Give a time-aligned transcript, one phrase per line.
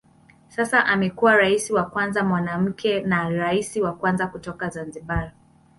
[0.49, 5.31] Sasa amekuwa rais wa kwanza mwanamke na rais wa kwanza kutoka Zanzibar.